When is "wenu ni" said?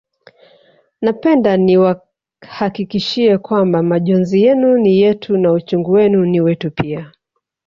5.91-6.41